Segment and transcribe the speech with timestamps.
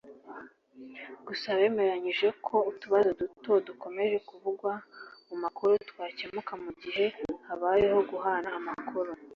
[1.27, 4.73] gusa bemeranyije ko utubazo duto dukomeje kuvugwa
[5.27, 7.05] mu makuru twakemuka mu gihe
[7.47, 9.11] habayeho guhana amakuru